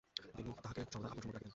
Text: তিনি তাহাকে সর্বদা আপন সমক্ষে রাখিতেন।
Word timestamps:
তিনি 0.35 0.49
তাহাকে 0.63 0.81
সর্বদা 0.83 1.07
আপন 1.07 1.21
সমক্ষে 1.21 1.35
রাখিতেন। 1.35 1.49